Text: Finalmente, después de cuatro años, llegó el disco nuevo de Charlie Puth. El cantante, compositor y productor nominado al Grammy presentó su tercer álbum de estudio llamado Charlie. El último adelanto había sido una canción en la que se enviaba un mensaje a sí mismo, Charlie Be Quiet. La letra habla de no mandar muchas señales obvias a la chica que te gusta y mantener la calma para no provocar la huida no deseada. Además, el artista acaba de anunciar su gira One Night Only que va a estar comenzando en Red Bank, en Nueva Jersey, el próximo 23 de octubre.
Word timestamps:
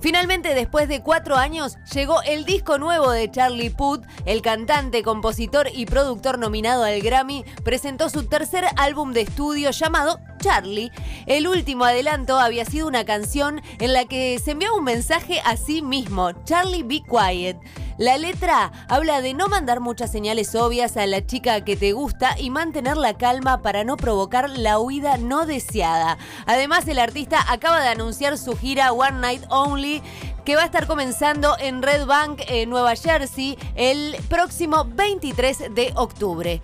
Finalmente, 0.00 0.54
después 0.54 0.86
de 0.86 1.00
cuatro 1.00 1.36
años, 1.36 1.78
llegó 1.94 2.20
el 2.22 2.44
disco 2.44 2.76
nuevo 2.76 3.10
de 3.10 3.30
Charlie 3.30 3.70
Puth. 3.70 4.04
El 4.26 4.42
cantante, 4.42 5.02
compositor 5.02 5.68
y 5.72 5.86
productor 5.86 6.38
nominado 6.38 6.84
al 6.84 7.00
Grammy 7.00 7.44
presentó 7.64 8.10
su 8.10 8.26
tercer 8.26 8.66
álbum 8.76 9.14
de 9.14 9.22
estudio 9.22 9.70
llamado 9.70 10.20
Charlie. 10.40 10.92
El 11.26 11.48
último 11.48 11.86
adelanto 11.86 12.38
había 12.38 12.66
sido 12.66 12.86
una 12.86 13.06
canción 13.06 13.62
en 13.78 13.94
la 13.94 14.04
que 14.04 14.38
se 14.38 14.50
enviaba 14.50 14.76
un 14.76 14.84
mensaje 14.84 15.40
a 15.44 15.56
sí 15.56 15.80
mismo, 15.80 16.32
Charlie 16.44 16.82
Be 16.82 17.02
Quiet. 17.02 17.56
La 17.96 18.18
letra 18.18 18.72
habla 18.88 19.20
de 19.20 19.34
no 19.34 19.46
mandar 19.46 19.78
muchas 19.78 20.10
señales 20.10 20.56
obvias 20.56 20.96
a 20.96 21.06
la 21.06 21.24
chica 21.24 21.64
que 21.64 21.76
te 21.76 21.92
gusta 21.92 22.34
y 22.36 22.50
mantener 22.50 22.96
la 22.96 23.14
calma 23.16 23.62
para 23.62 23.84
no 23.84 23.96
provocar 23.96 24.50
la 24.50 24.80
huida 24.80 25.16
no 25.16 25.46
deseada. 25.46 26.18
Además, 26.46 26.88
el 26.88 26.98
artista 26.98 27.38
acaba 27.48 27.80
de 27.80 27.88
anunciar 27.88 28.36
su 28.36 28.56
gira 28.56 28.92
One 28.92 29.20
Night 29.20 29.44
Only 29.48 30.02
que 30.44 30.56
va 30.56 30.62
a 30.62 30.66
estar 30.66 30.88
comenzando 30.88 31.56
en 31.58 31.82
Red 31.82 32.06
Bank, 32.06 32.42
en 32.48 32.68
Nueva 32.68 32.96
Jersey, 32.96 33.56
el 33.76 34.16
próximo 34.28 34.84
23 34.84 35.74
de 35.74 35.92
octubre. 35.94 36.60